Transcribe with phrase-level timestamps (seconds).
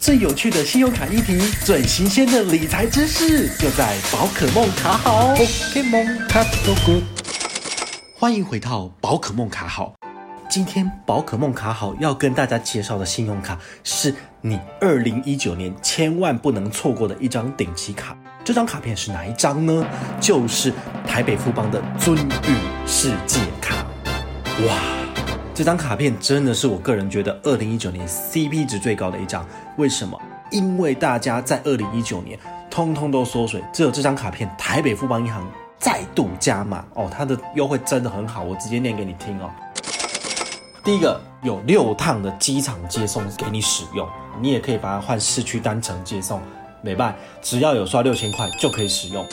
[0.00, 5.34] 最有趣的信用卡议题，最新鲜的理财知识，就在宝可梦卡好。
[5.34, 6.42] ok 梦卡
[8.14, 9.92] 欢迎回到宝可梦卡好。
[10.48, 18.16] 今天宝可梦卡好要跟大家介绍的信用卡，是你二零一九年千万不能错过的一张顶级卡。
[18.42, 19.86] 这张卡片是哪一张呢？
[20.18, 20.72] 就是
[21.06, 22.56] 台北富邦的尊誉
[22.86, 23.84] 世界卡。
[24.66, 24.99] 哇！
[25.60, 29.46] 这张卡片真的是我个人觉得二零一九年 CP 值最高的一张。
[29.76, 30.18] 为什么？
[30.50, 32.38] 因为大家在二零一九年
[32.70, 35.46] 通通都缩水，只有这张卡片台北富邦银行
[35.78, 39.50] 再度加码哦，它的优惠真的很好，我直接念给你听哦。
[40.82, 44.08] 第一个有六趟的机场接送给你使用，
[44.40, 46.40] 你也可以把它换市区单程接送，
[46.80, 49.26] 没办，只要有刷六千块就可以使用。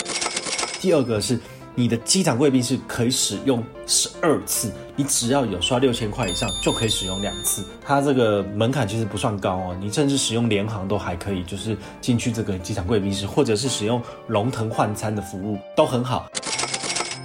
[0.81, 1.39] 第二个是。
[1.79, 7.63] 你的机场贵宾室可以使用十二次，你只要有刷六千块以上就可以使用两次。
[7.85, 16.27] 它这个门槛其实不算高哦，你甚至使用联航都还可以，就是进去这个机场贵宾室，或者是使用龙腾换餐的服务都很好。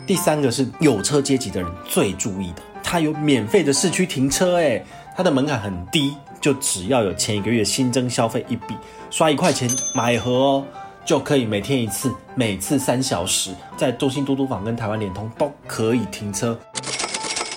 [0.06, 4.84] 第三个是有车阶级的人最注意的，它有免费的市区停车，诶，
[5.16, 8.74] 它的门槛很低，就只要有前一个月新增消费一笔，
[9.08, 10.64] 刷一块钱买盒哦。
[11.04, 16.58] 就可以每天一次，每次三小时，在中信嘟嘟房跟台湾联通都可以停车。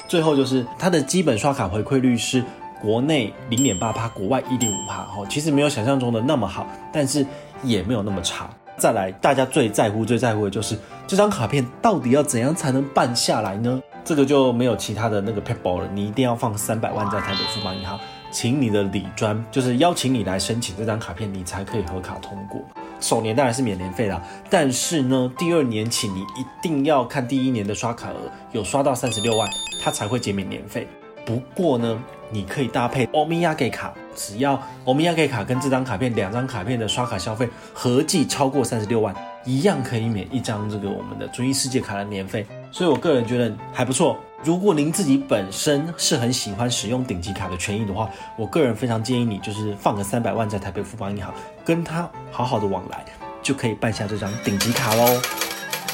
[0.07, 2.43] 最后就是它的基本刷卡回馈率是
[2.81, 7.25] 国内零点八趴，国外一点五趴，哦，其实没有想象中的那么好，但是
[7.63, 8.49] 也没有那么差。
[8.77, 13.81] 再来，大家最在乎、最在乎的就是这张卡片到底要怎样才能办下来呢？
[14.03, 22.61] 这个就没有其他的那个撇步了，你一定要放三百万在台北富邦银行，请你的理专就是邀请你来申请这张卡片，你才可以核卡通过。
[22.99, 29.47] 首年当然是免年费啦，但是呢，第二年起你一定要看第一年的刷卡额，有刷到三十六万，
[29.83, 30.87] 它才会减免年费。
[31.25, 42.45] 不过呢，你可以搭配欧米亚给卡，只要欧米亚给卡跟这张卡片两张卡片的刷卡消费合计超过三十六万，一样可以免一张这个我们的追忆世界卡的年费。
[42.75, 44.17] 所以我个人觉得还不错。
[44.43, 51.33] 如果您自己本身是很喜欢使用顶级卡的权益的话，我个人非常建议你就是放个三百万在台北富邦银行，
[51.63, 53.05] 跟他好好的往来，
[53.41, 55.05] 就可以办下这张顶级卡喽。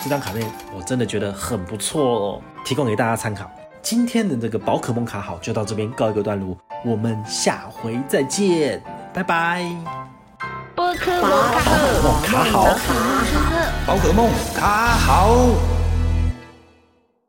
[0.03, 3.47] 这张卡片我真的觉得很不错哦，提供给大家参考。
[3.83, 8.81] 今天的这个宝可梦卡好就到这边告一个段落，我们下回再见，
[9.13, 9.63] 拜拜。
[10.73, 12.67] 宝可梦卡好，宝可梦卡好，
[13.85, 15.80] 宝可梦卡好。